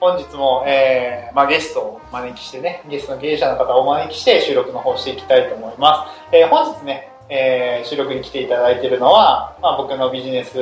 [0.00, 6.36] 本日も、えーまあ、ゲストをお招きしてね、ゲストの経営者の方をお招きして収録の方していきたいと思います。
[6.36, 10.52] えー本日ね、えー収録に来ていただいているのは、まあ、僕のビジネス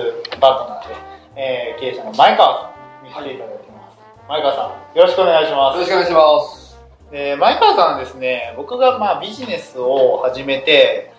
[0.41, 0.95] パートナーで、
[1.37, 2.71] えー経営者の前川さ
[3.03, 3.99] んに来ていただいています。
[4.29, 4.61] 前川さ
[4.95, 5.75] ん、よろしくお願いします。
[5.75, 6.79] よろしくお願いします。
[7.13, 11.13] えー前川さんはですね、僕がまあビジネスを始めて、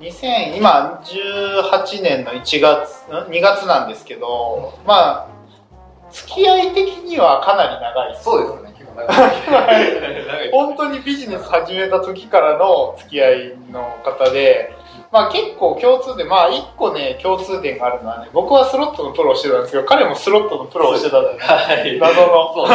[0.00, 5.39] 2000今18年の1月、ん2月なんですけど、まあ、
[6.12, 8.16] 付き合い的にはかなり長い。
[8.20, 9.82] そうですね、結構長
[10.46, 10.50] い。
[10.52, 14.74] 本当にビジネス始めた時からの付き合いの方で、
[15.12, 21.40] まあ結構共通点、まあ一個ね、共通点があるのはね、僕はスロットのプロをしてたんですけど、彼もスロットのプロをしてたんだよね。
[21.40, 21.98] はい。
[21.98, 22.54] 謎の。
[22.54, 22.66] そう。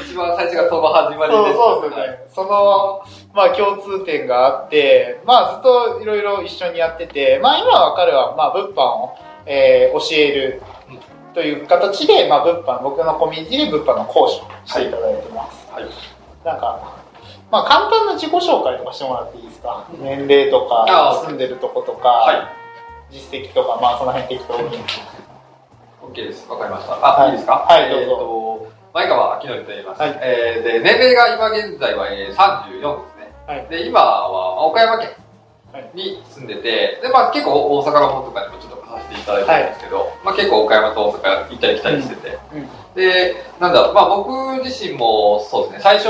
[0.00, 1.56] 一番最初がその始まりそうです。
[1.56, 2.18] そうですよね。
[2.28, 3.02] その、
[3.34, 10.62] まあ共通点があって、まあずっといろいろ一緒にやってて、まあ今は彼はまあ物販を、えー教える
[11.36, 15.68] という形で、まあ物販、僕のコミュニティで物販の講師をしていただいてます。
[15.70, 15.84] はい。
[16.42, 16.96] なんか、
[17.52, 19.84] まあ簡単な自己紹介とかしてもらっていいですか？
[20.00, 22.48] 年齢とかあ、住んでるとことか、は
[23.10, 24.76] 実績とか、まあその辺適当に。
[24.78, 24.80] い。
[26.02, 26.48] OK です。
[26.50, 26.94] わかりました。
[26.94, 27.66] あ、はいいいですか？
[27.68, 30.00] はいどうぞえっと、前川明則と言います。
[30.00, 33.32] はいえーで、年齢が今現在はえー34ですね。
[33.46, 33.66] はい。
[33.68, 35.10] で、今は岡山県
[35.92, 46.08] に住んでて、で、まあ結構大阪の方とかにもちょっと来させていただいてるんですけど、まあ結構岡山と大阪行ったり来たりしてて、うんで、なんだろう、まあ僕自身もそうですね、最初、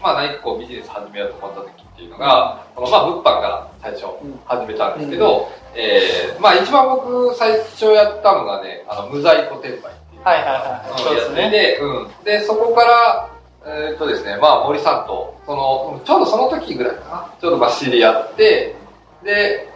[0.00, 10.22] まあ何かこうビジネス始めようと思った時っていうのが、このまあ物販から最初うん始めたんですけど、えーまあ一番僕最初やったのがね、あの無在庫転売っていう。
[10.22, 11.02] はいはいはい。
[11.02, 11.50] そうですね。
[11.50, 12.08] で、うん。
[12.24, 13.28] で、そこから、
[13.66, 18.76] えーっとですね、まあ森さんと、その、ちょうどその時ぐらいかな、ちょうどまあ知り合って、
[19.24, 19.68] で、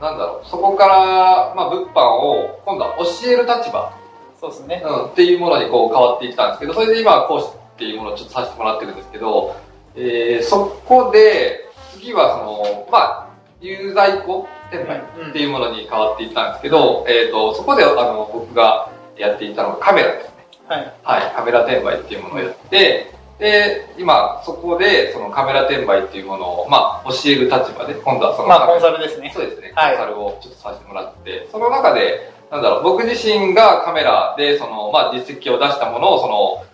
[0.00, 3.92] なんだろう、そこから、まあ物販を今度は教える立場、
[4.40, 4.82] そうですね。
[4.84, 9.56] うん、っていうものにこう変わっていったんですけど、それで今は講師っていうものをちょっとさせてもらってるんですけど、
[9.96, 13.28] えー、そこで、次はその、まあ、
[13.60, 15.00] 有在庫転売
[15.30, 20.32] っていうものに変わっていったんですけど、えっ、と、そこであの僕がやっていたのがカメラですね。
[20.68, 20.92] はい。
[21.02, 29.30] はい、カメラ転売っていうものをやって、で、今、そこで、そのカメラ転売っていうものを、まあ、教える立場で、今度はその、まあコンサルですね。
[29.32, 36.64] そうですね、はいコンサルをちょっとさせてもらって、その中で、なんだろう、僕自身がカメラで、その、まあ、実績を出したものを、その、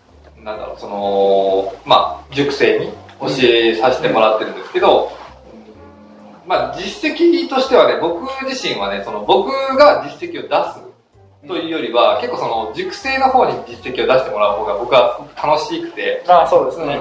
[0.42, 5.12] なんだろう、その、まあ、塾生に教えさせてもらってるんですけど、
[6.46, 10.83] まあ、実績としてはね、僕自身はね、その、僕が実績を出す
[11.46, 17.00] というよりは、結構その、塾生の方に実績を出してもらう方が僕は楽しくて、まあそうですね。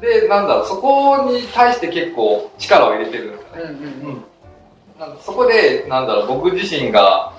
[0.00, 3.62] で、なんだろう、そこに対して結構力を入れてるんですよね。
[3.62, 4.24] うんうんうん。
[4.98, 7.32] なんかそこで、なんだろう、僕自身が、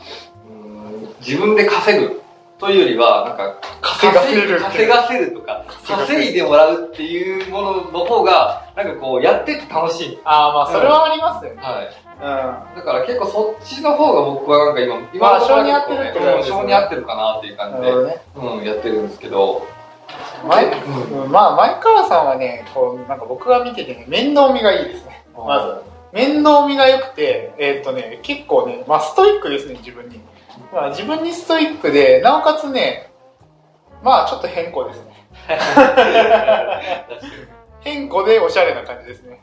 [0.50, 2.22] うん自分で稼ぐ
[2.60, 4.60] というよりは、なんか、稼がせる。
[4.60, 10.20] 稼がせるとか、稼いでもらうっていうものの方が、なんかこう、やってて楽しい。
[10.24, 11.62] ああ、まあそれはありますよね。
[11.62, 12.07] はい。
[12.18, 12.24] うん。
[12.24, 18.22] だから結構そっちの方が僕はなんか今、今まあ性に合ってるってこ性に合ってるかなっていう感じで、ね。
[18.36, 19.68] うん、やってるんですけど、
[20.48, 25.24] 前、うんうんまあ前川さんはね、こう、なんか僕が見ててね、面倒見がいいですね。
[25.36, 25.82] まず。
[26.14, 30.22] 面倒見が良くて、えーっとね、結構ね、まあストイックですね、自分に。
[30.74, 33.12] まあ自分にストイックで、なおかつね、
[34.04, 35.18] まあちょっと変更ですね。
[37.82, 39.42] 変更でおしゃれな感じですね。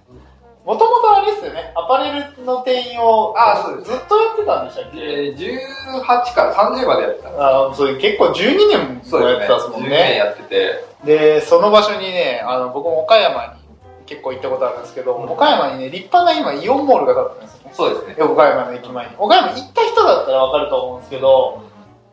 [0.65, 5.59] もともとあれですよね、アパレルの店員をあそうですずっとやってたんでしたっけ、えー、
[6.01, 7.29] 18から30までやってた
[7.69, 10.17] あそれ結構12年もやってたんですもん10年ね。
[10.17, 13.65] やってて、で、その場所にね、あの僕も岡山に
[14.07, 17.71] 結構行ったことあるんですけど、うん岡山にね、立派な今イオンモールが建ってるんですよね。
[17.75, 18.25] そうですね。
[18.25, 19.13] 岡山の駅前に。
[19.19, 21.63] 岡山行った人だったらわかると思うんですけど、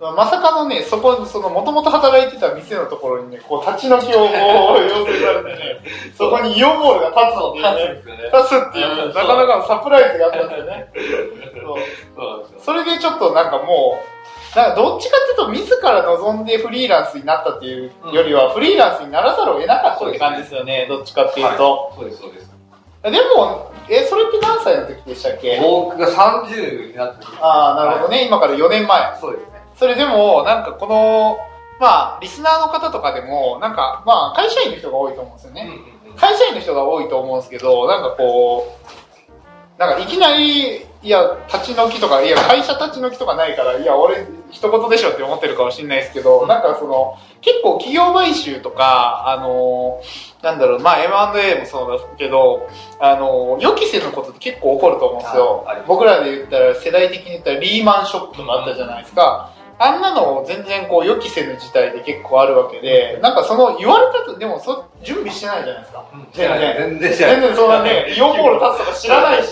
[0.09, 5.79] まさかのね、そこ、その、もともと働いてた店のところにね、こう、立ち退きをこう要請されてね、
[6.17, 8.01] そこにイオンモールが立つのでね。
[8.33, 10.87] 立つっていう、なかなかのサプライズがあったんですよね。
[11.63, 12.45] そう。
[12.59, 13.99] それでちょっとなんかも
[14.55, 21.91] う、なんかどっちかっていうと自ら望んでフリーランスになったっていうよりは、フリーランスにならざるを得なかったって感じですよね、どっちかっていうと。
[21.95, 22.49] そうです、そうです。
[23.03, 25.59] でも、え、それって何歳の時でしたっけ？
[25.61, 29.17] 僕が30になった時ああ、なるほどね、今から4年前。
[29.19, 29.60] そうですね。
[29.81, 31.39] それでも、なんかこの、
[31.79, 35.71] まあ、リスナーの方とかでも、なんか、まあ、会社員の人が多いと思うんですよね。
[36.15, 49.99] 会社員の人が多いと思うんですけど、なんかこう、なんかいきなり、いや、立ち退きとか、いや、会社立ち退きとかないから、いや、俺、一言でしょって思ってるかもしれないですけど、なんかその、結構企業買収とか、あの
[50.43, 52.69] なんだろう、まあ M&A もそうだけど、
[52.99, 55.65] あの予期せぬことって結構起こると思うんですよ。
[55.87, 59.49] 僕らで言ったら、世代的に言ったらリーマンショックとかあったじゃないですか。
[59.81, 66.05] あんなの全然こう予期せぬ事態で結構あるわけで、なんかその言われたと、でもそ準備してないじゃないですか。
[66.33, 66.99] 全然。
[66.99, 69.49] 全然全然そんなね、イオンボール立つとか知らないし。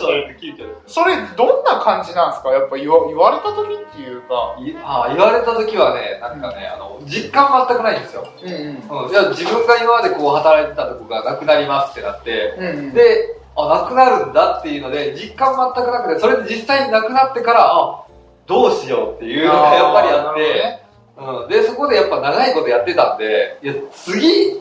[0.86, 2.52] それどんな感じなんですか？
[2.52, 4.56] やっぱ言わ言われた時っていうか。
[4.84, 8.28] あ言われた時はね、なんかね、あの、実感全くないんですよ。
[8.44, 9.06] うんうん。
[9.06, 18.04] うん、いや自分が今までこう働いてたとこがなくなりますってなって、うんうん、で、あ、なくなるんだっていうので、実感全くなくて、それで実際になくなってから、あ、
[18.50, 20.82] どうしようっていうのがやっぱりあって、ね、
[21.18, 24.54] うん、で、そこでやっぱ長いことやってたんで、いや、次、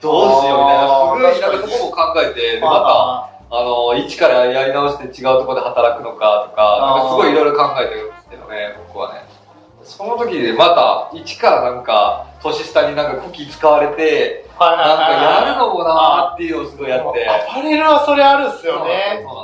[0.00, 2.70] どうしようみたいな、すごいなんかそこも考えて、で、ま
[3.50, 9.24] た、あの、一からやり直して違うところで働くのかとか、なんかすごいいろいろ考えてるんですけどね、僕はね。
[9.82, 17.28] その時でまた、一からなんか、年下になんかクッキー使われて、なんかやるのもなーっていうのをすごいやって。
[17.28, 19.24] アパレルはそれあるっすよね。
[19.24, 19.43] そ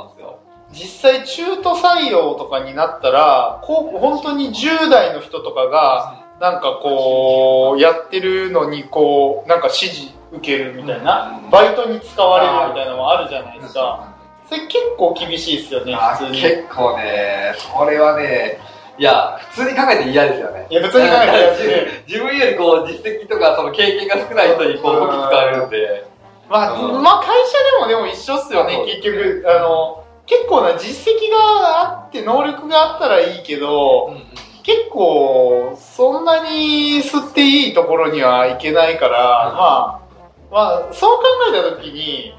[0.73, 14.11] 実際中途採用とかになったら、こう本当に10代の人とかが、なんかこう、やってるのにこう、なんか指示受けるみたいな、バイトに使われるみたいなのもあるじゃないですか。
[14.49, 16.41] それ結構厳しいですよね、普通に。
[16.41, 18.59] 結構ね、それはね、
[18.97, 20.67] いや、普通に考えて嫌ですよね。
[20.69, 22.03] いや、普通に考えて嫌ですね。
[22.07, 26.05] 自分よりこう、実績とか、その経験が少ない人にこう、武器使われるんで。
[26.49, 29.45] まあ、まあ、会社でもでも一緒っすよね、結局。
[29.47, 30.00] あの、
[30.31, 34.23] 結構な実績があって能力があったらいいけど、うんうん、
[34.63, 40.01] 結構そんなに吸っていいところにはいけないから、うん、まあ、
[40.49, 41.23] まあ、そう考
[41.53, 42.33] えた時に、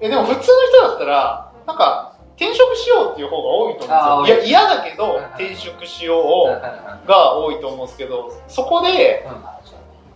[0.00, 4.44] え、でも普通の人だったら、なんか、転職しようっていう方が多いと思うんですよ。
[4.44, 9.26] いや、嫌だけど、転職しようが多いと思うんですけど、そこで、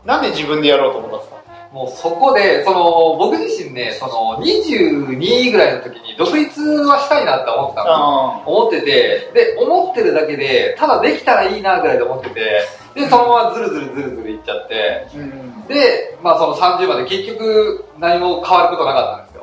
[0.04, 1.36] なんで自分でやろうと思ったんですか？
[1.72, 8.42] もうそこで、その、僕自身ね、その、22ぐらいの時に独立はしたいなって思ってたの。
[8.46, 12.62] 思ってて、で、思ってるだけで、ただできたらいいなぐらいで思ってて、
[12.94, 19.36] で、そのままずるずるずるずるいっちゃって、うん、で、まあその30まで結局何も変わることなかったんです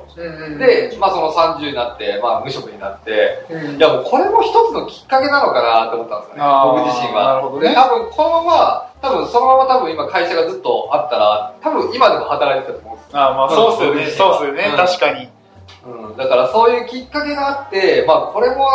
[0.59, 7.23] で、まあその30になって、まあ無職になって、うん、いやもうこれも一つのきっかけなのかなって思ったんですよね、僕自身は。
[7.23, 7.73] なるほどね。
[7.73, 13.19] 多分このまま、多分そのまま多分今会社がずっとあったら、多分今でも働いてたと思うんですよ。
[13.19, 15.29] あまあそうっすよね、そうっすよね、確かに。
[15.85, 18.65] うん、だからそういうきっかけがあって、まあこれも、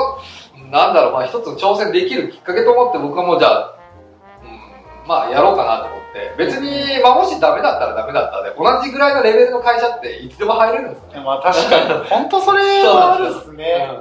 [0.71, 3.79] なんだろう、まあ一つの挑戦できるきっかけと思って僕はもうじゃあ、
[4.43, 6.09] うん、まあやろうかなと思って。
[6.09, 11.25] って別に、まあ、もしダメだったらダメだったで同じぐらいのレベルの会社っていつでも入れるんですよね。
[11.25, 12.05] まあ確かに。
[12.09, 14.01] 本当それはあるっすね。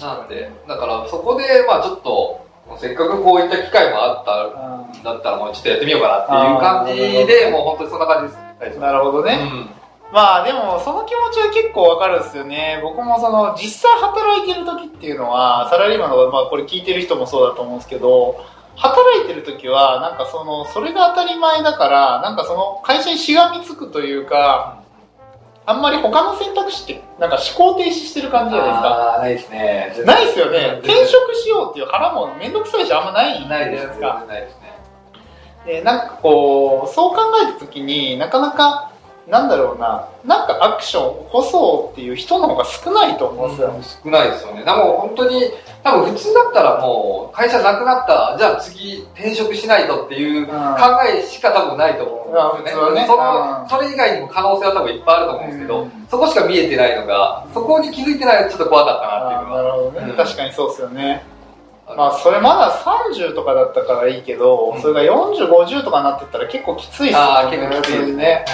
[0.00, 2.43] なんでだからそこでまあちょっと
[2.78, 8.34] せっかくこういった機会もあっただったらもうちょっとやってみようかなっていう感じでもう本当にそんな感じ
[8.64, 8.78] です。
[8.78, 9.70] なるほどね、うん。
[10.12, 12.80] まあでもその気持ちは結構わかるんですよね。
[12.82, 18.42] 僕もその実際働いてる時っていうのはサラリーマンのまあこれ聞いてる人もそうだと思うんですけど、
[18.76, 24.82] 働いてる時は、なんかその、それが当たり前だから、なんかその会社にしがみつくというか、
[25.66, 29.18] あんまり他の選択肢って、なんか思考停止してる感じじゃないですか。
[29.18, 30.04] ないですね。
[30.04, 30.80] ないですよね。
[30.82, 34.24] 転職しようっていう腹もめんどくさいしあんまないじゃないですか。
[34.28, 34.74] ないですね。
[35.66, 38.90] で、なんかこう、そう考えた時になかなか、
[39.28, 43.68] なんだろうな、なんかアクションを起こそうっていう人の方が少ないと思うんですよ。
[43.68, 44.64] うん、少ないですよね。
[44.64, 45.50] でも本当に、
[45.82, 50.52] 多分普通だったらもう会社なくなったら、じゃあ次転職しないとっていう考
[51.06, 53.00] えしか多分ないと思うんですよね。
[53.02, 59.62] ねそのそれ以外にも可能性は多分いっぱいあると思うんですけど、うん、そこしか見えてないのが、そこに気づいてないのがちょっと怖かったなっていうのは。
[59.62, 61.33] なるほどね、うん、確かにそうですよね。
[61.86, 67.16] まあそれまだ30とかだったからいいけど、うん、それが40、50とかになってったら結構きついっすよね。
[67.16, 68.44] ああ、結構きついですね。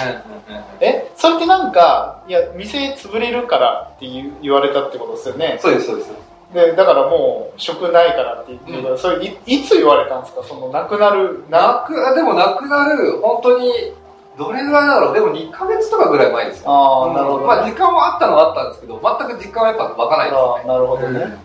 [0.81, 4.05] え、それってなんか、いや、店潰れるからって
[4.41, 5.57] 言われたってことですよね。
[5.61, 6.11] そうです、そうです。
[6.53, 10.43] で、だからもう、職ないからって言って、うん、それい、いつ言われたんですか？
[10.43, 11.45] その、なくなる。
[11.49, 13.93] なく、でもなくなる、本当に、
[14.37, 15.13] どれぐらいだろう？
[15.13, 16.71] でも2ヶ月とかぐらい前ですよ。
[16.71, 20.73] ああ、なるほど、ね、まあ時間はあったのはあったんですけど、全く実感はやっぱ湧かないですね。
[20.73, 21.37] なるほどね。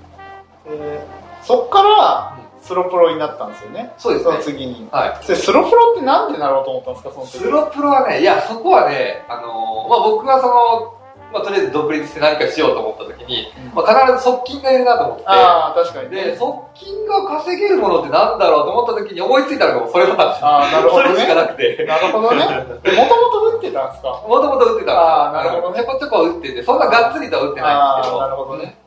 [0.66, 3.92] うん、えーそっからスロプロになったんですよね。
[3.96, 4.32] そうですね。
[4.32, 4.88] その次に。
[4.90, 5.24] はい。
[5.24, 7.38] スロプロってなんでなろうと思ったんですか、その時。
[7.38, 10.92] スロプロはね、いや、そこはね、あのー、まあ僕はその、
[11.32, 16.24] まあ、とりあえず独立して何かしようと思った時に、うんまあ、必ず側近がいるなと思って、ああ、確かにね。
[16.24, 20.46] で、側近が稼げるものってなんだろうと思った時に思いついたのがそれだったんですよ。
[20.46, 21.42] ああ、なるほどそれしかね。
[21.42, 21.84] なくて。
[21.86, 22.44] なるほどね。
[22.46, 24.08] もともと打ってたんですか？
[24.26, 24.98] もともと打ってたんですよ。
[24.98, 28.22] あーなるほどねちょこちょこ打ってて、そんながっつりとは打ってないんですけど。
[28.22, 28.78] あーなるほどね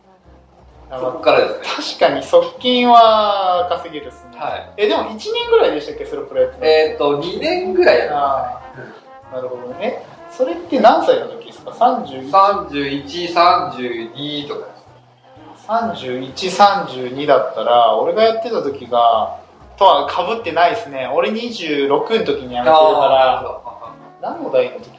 [0.89, 1.99] そこからですね。
[1.99, 4.39] 確かに側近は稼げるっすね。
[4.39, 4.73] はい。
[4.77, 8.61] え、でも1年ぐらいでしたっけ、それプロやってえっ、と、2年ぐらいあ
[9.31, 10.03] あ、なるほどね。
[10.31, 12.35] それって何歳の時ですか ?31、す。
[12.35, 14.65] 31、32とかで
[15.57, 15.67] す。
[15.67, 16.33] 31、
[17.13, 19.39] 32だったら、俺がやってた時が、
[19.77, 21.07] とは被ってないですね。
[21.13, 23.61] 俺26の時に辞めてるから、
[24.21, 24.89] 何の代の時？
[24.91, 24.98] だ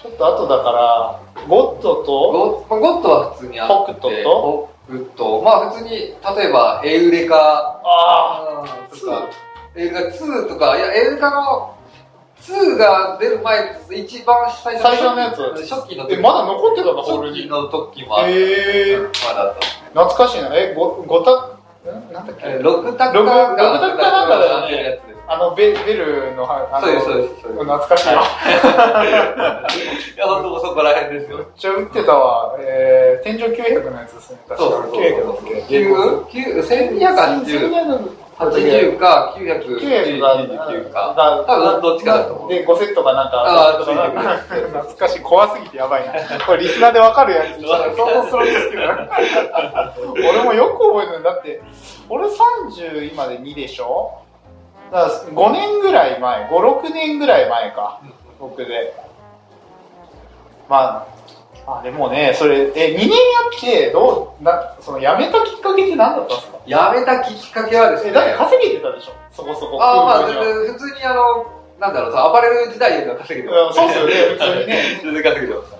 [0.00, 4.70] ちょっと後だから、ゴッドと、ゴッゴッドは普通にあって北斗と？
[4.86, 5.42] 北斗。
[5.42, 6.14] まあ普通に例
[6.48, 7.80] えばエウレカ。
[7.84, 9.28] あとか
[9.74, 10.76] エウレカ2とか。
[10.78, 11.74] いやエウレカの
[12.40, 15.42] 2が出る前一番最初最初のやつ？
[15.42, 16.14] あ、初期の時。
[16.14, 17.02] え、まだ残ってたの？
[17.02, 17.38] ホールに。
[17.38, 19.66] 初期の時もあって、へえうんまだあった。
[20.06, 20.54] 懐かしいな。
[20.54, 21.32] え、ご、ごた、
[21.90, 22.12] ん？
[22.12, 22.46] なんだっけ？
[22.46, 24.28] えロクタクロクがロクタクかなん
[24.62, 28.22] かるやつあの、ベベルの、はあのそうですそうですそうです懐かしいわ。
[30.16, 32.56] いや本当そこら辺ですよめっちゃ売ってたわ。
[32.60, 34.38] えー、天井900のやつですね。
[34.48, 45.20] 確かそうそうそう900だっけ？9 1280 80か900が999か多分どっちかだと思うで、5セットがなんか、懐かしい。
[45.20, 46.14] 怖すぎてやばいな。
[46.46, 47.60] これリスナーでわかるやつ。
[47.60, 48.82] 相当するんですけど。
[50.30, 51.22] 俺もよく覚えてる。
[51.24, 51.60] だって、
[52.08, 54.12] 俺30今で2でしょ？
[54.90, 58.00] だから5年ぐらい前、5、6年ぐらい前か。
[58.40, 58.94] 僕で。
[60.68, 61.06] ま
[61.66, 63.14] あ、あでもね、それ、え、2年や
[63.56, 66.58] って、どう、な、その辞めたきっかけって何だったんですか？
[66.66, 69.12] やめたきっかけはですえ、ねだって稼げてたでしょ？
[69.32, 69.82] そこそこ。
[69.82, 71.46] ああまあ普通にあの
[71.80, 75.77] なんだろうさアパレル時代よりは稼げてうんそうっすよね普通にね 全然稼げてましたね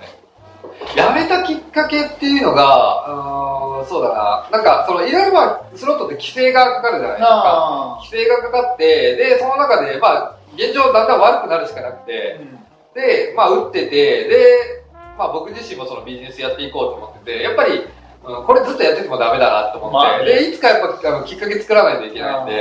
[0.98, 4.48] やめたきっかけっていうのがうーんそうだな。
[4.50, 7.32] なんかそのいろいろまあスロットって規制がかかるじゃないですか。
[7.34, 12.40] あ規制がかかってでその中でまあ現状だんだん悪くなるしかなくーて。
[12.40, 12.58] うん。
[12.94, 14.84] でまあ打っててで
[15.16, 17.84] まあ僕自身もそのビジネスやっていこうと思っててやっぱり
[18.24, 20.24] うんこれずっとやっててもダメだなと思って、まあね。
[20.24, 22.54] でいつかやっぱあのきっかけ作らないといけないんで、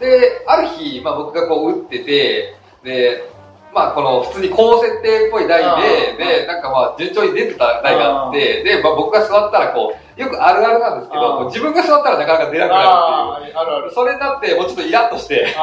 [0.00, 3.22] である日、まあ、僕がこう打っててで
[3.74, 13.94] まあこの普通に高設定っぽい台でうんでなんかまあ順調に出てた台があってで、まあ、僕が座ったらこうよくあるあるなんですけど自分が座ったらなかなか出なくなるあるるっていう。
[13.94, 15.54] それになってもうちょっとイラッとして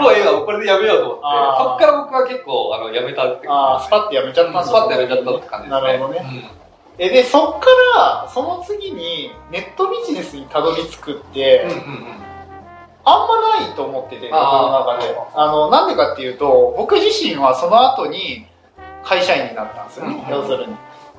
[0.00, 1.22] もうええわこれでやめようと思って
[1.62, 4.64] そっから僕は結構あのやめたってあースパッてやめちゃったんだ。
[4.64, 5.86] スパッとやめちゃったって感じですね。
[5.86, 6.50] なるほどね。
[6.98, 12.33] えでそっからその次にネットビジネスにたどり着くって、うんうんうんうん
[13.04, 15.16] あんまないと思ってて僕の中で。
[15.34, 18.46] あのなんでかっていうと僕自身はその後に
[19.04, 20.76] 会社員になったんですよね、うん要するに。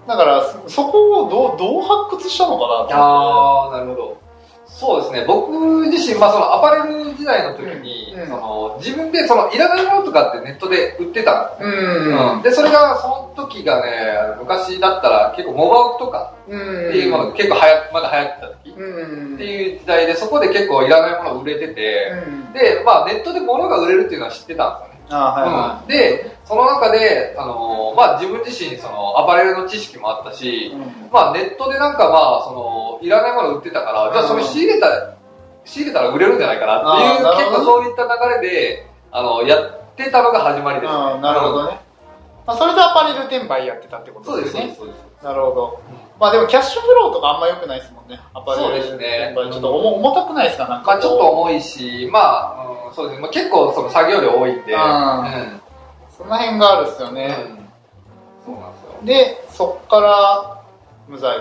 [0.08, 2.94] だからそそこをどうどう発掘したのかなと思って。
[2.94, 4.22] ああなるほど。
[4.68, 5.26] そうですね。
[5.28, 5.52] 僕
[5.90, 8.22] 自身、まあ、そのアパレル時代の時に、うん。
[8.22, 8.28] うん。
[8.28, 12.12] その自分でそのいらないものとかってネットで売ってたんですうん。
[12.12, 12.42] よ、うん。
[12.42, 13.92] でそれがその時がね
[14.40, 16.90] 昔だったら結構モバウとかうん。
[16.90, 18.70] っていうものが結構はやまだ流行ってた時。
[18.72, 19.36] うん。
[19.36, 22.54] っていう時代でそこで結構いらないもの売れてて、うん。
[22.54, 25.02] で、まあ、ネットで物が売れるっていうのは知ってたんですよね。
[25.10, 25.50] あーはい。
[25.50, 25.88] はうん。
[25.88, 30.80] でその中で、あのーまあ、自分自身そのアパレルの知識もあったしい、うん。
[31.12, 35.15] まあ、ネットでなんかまあそのいらないもの売ってたから、じゃあそれ仕入れたら
[35.66, 41.80] 仕入れたら売れるんじゃないかなっていう結構そういった流れであのやってたのが始まりですね、うんなるほどね、
[42.46, 44.76] まあ、それでアパレル転売やってたってことですすね。
[44.78, 45.82] そうですそうですなるほど、
[46.20, 48.20] まあでもキャッシュフローとかあんま良くないですもんね。
[48.34, 49.52] アパレル転売。
[49.52, 50.92] ちょっと重重たくないですかなんか。
[50.94, 54.74] まあちょっと重いしまあ、うん、そうですね、まあ、結構その作業量多いんで。
[54.74, 55.62] うんうん。
[56.16, 57.36] その辺があるっすよね、
[58.46, 58.54] うん。
[58.54, 59.00] そうなんですよ。
[59.04, 60.62] でそっから
[61.08, 61.36] 無罪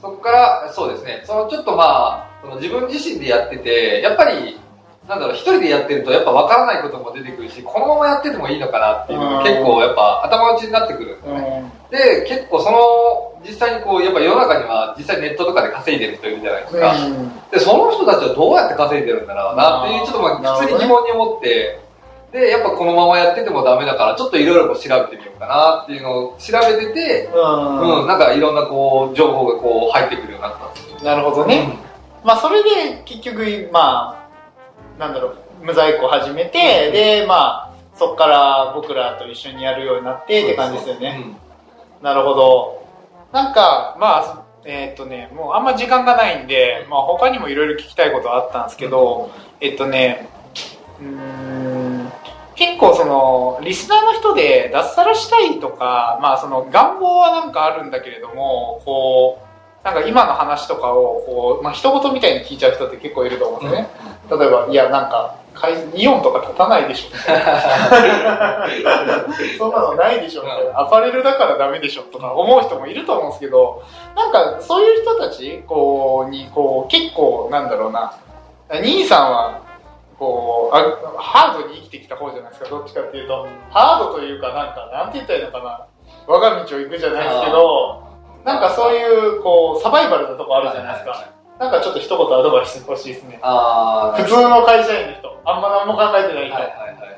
[0.00, 1.22] そこからそうですね。
[1.24, 4.60] そのちょっとまあその自分自身でやっててやっぱり
[5.08, 16.94] なんだろう一人でやってるとやっぱ分からないことも出てくるしこのままやっててもいいのかなっていうのが結構やっぱ頭打ちになってくるんですよねで結構その実際にこうやっぱ世の中には実際ネットとかで稼いでる人いるじゃないですか、
[17.52, 21.80] でその人たちはどうやって稼いでるんだろうなっていうちょっとまあ普通に疑問に思って
[22.32, 28.00] でやっぱこのままやっててもダメだからちょっといろいろ調べてみようかなっていうのを調べてて、うん。
[28.00, 31.00] うん、なんかいろんなこう情報がこう入ってくるようになったんですよ。
[31.04, 31.78] なるほどね、
[32.24, 34.28] まあそれで結局ま
[34.96, 41.36] あなんだろう無在庫始めて、でまあそっから僕らと一緒にやるようになってって感じですよね、
[42.02, 42.86] なるほど。
[43.32, 50.28] なんかまあえっとねもうあんま時間がないんで、まあ、他にもいろいろ聞きたいことはあったんですけど、えっとね
[51.00, 52.12] うーん
[52.54, 59.43] 結結構そのリスナーの人で脱サラしたいとか、まあ、その願望はなんかあるんだけれどもこう
[59.84, 63.88] なんか今の話とかをこう、まあ一言みたいに聞いちゃう人って結構いると思うんでね、
[64.30, 65.36] 例えばいやなんか
[65.94, 67.10] イオンとか立たないでしょ
[69.58, 70.80] そんなのないでしょみたいな。
[70.80, 73.84] アパレルだからダメでしょとか思う人もいると思うんですけど
[74.16, 78.18] なんかそういう人たちこうにこう結構なんだろうな。
[78.70, 79.62] 兄さんは
[80.18, 80.80] こうあ
[81.20, 83.46] ハードに生きてきた方じゃないですかどっちかっていうと。
[83.70, 85.86] ハードというかなんかなんて言ったらいいのかな。
[86.26, 88.13] 我が道を行くじゃないですけど
[88.44, 93.40] なんかそういうこうサバイバルなとこあるじゃないですか、なんかちょっと一言アドバイスしてほしいですね。
[93.40, 95.34] 普通の会社員の人。
[95.46, 97.10] あんま何も考えてない人、はいはいはいはい、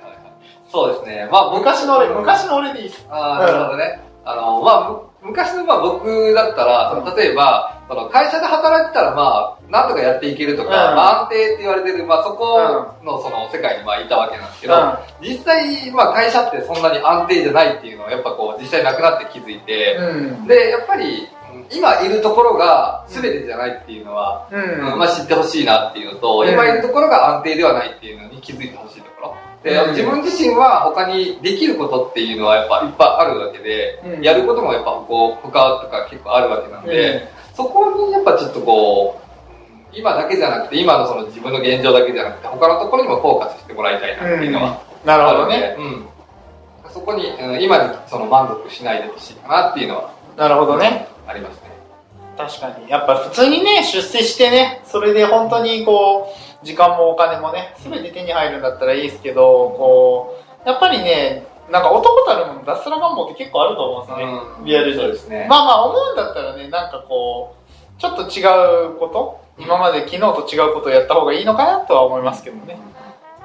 [0.71, 1.28] そうですね。
[1.30, 3.06] まあ昔の俺昔の俺でいいです。
[3.11, 12.59] ああなるほどね、あのまあ昔のまあ僕だったら、例えば、その会社で働いてたらまあ、なんとかやっていけるとか、まあ、安定って言われてる、まあそこ
[13.05, 19.99] のその世界にまあいたわけなんですけど、実際まあ会社ってそんなに安定じゃないっていうのはやっぱこう実際なくなって気づいて、
[20.47, 21.28] で、やっぱり
[21.71, 24.99] 今いるところが全てじゃないっていうのは、うん。
[24.99, 29.37] まあ知ってほしいなっていうのと、今いるところが安定ではないっていうのに気づいてほしいところ。
[29.62, 45.75] で、自分自身は他にできることっていうのはやっぱいっぱいあるわけで、やることもやっぱこう他とか結構あるわけなんで、そこにやっぱちょっとこう、今だけじゃなくて、今のその自分の現状だけじゃなくて、他のところにもフォーカスしてもらいたいなっていうのは、なるほどね。
[45.79, 46.07] うん。
[46.91, 47.25] そこに、
[47.63, 51.09] 今にその満足しないでほしいかなっていうのは、なるほどね。
[51.27, 51.71] ありますね。
[52.37, 52.91] 確かに。
[52.91, 59.41] やっぱ普通にね、出世してね、それで本当にこう、時間もお金もね、すべて手に入るんだったらいいですけど、
[59.79, 64.25] こう、やっぱりね、なんか男たるもの脱サラ願望って結構あると思うんですね。
[64.61, 65.46] うん、リアルそうですね。
[65.49, 67.56] まあまあ思うんだったらね、なんかこ
[67.99, 68.42] う、ちょっと違
[68.92, 72.78] うこと、今まで昨日と違うことをやった方がいいのかなとは思いますけどね。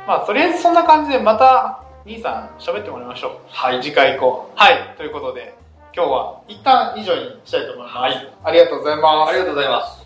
[0.07, 3.31] まあとりあえずそんな感じでまた、兄さん喋ってもらいましょう。
[3.47, 3.81] はい。
[3.81, 4.49] 次回以降。
[4.55, 4.95] はい。
[4.97, 5.55] ということで、
[5.95, 7.97] 今日は一旦以上にしたいと思います。
[7.97, 8.33] はい。
[8.43, 9.29] ありがとうございます。
[9.29, 10.00] ありがとうございます。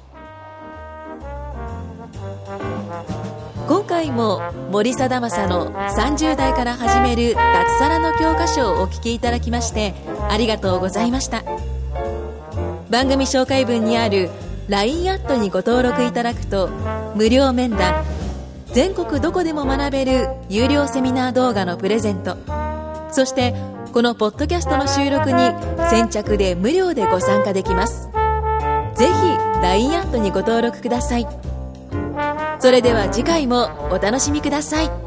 [3.67, 4.41] 今回も
[4.71, 9.93] 森貞正の30代から始める脱サラの教科書をお聞きいただきまして
[10.29, 11.43] ありがとうございました。
[12.89, 14.29] 番組紹介文にある
[14.69, 16.69] LINE アットにご登録いただくと
[17.15, 18.05] 無料面談
[18.67, 22.37] 全国どこでも学べる有料セミナー動画のプレゼント
[23.11, 23.53] そして
[23.91, 25.37] このポッドキャストの収録に
[25.89, 28.09] 先着で無料でご参加できます。
[28.95, 29.11] ぜひ
[29.61, 31.54] LINE アットにご登録ください。
[32.65, 35.04] それでは次回もお楽しみください。